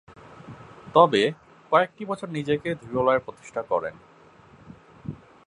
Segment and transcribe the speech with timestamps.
[0.93, 1.21] তবে,
[1.71, 3.95] কয়েকটি বছর নিজেকে ধীরলয়ে প্রতিষ্ঠা করেন।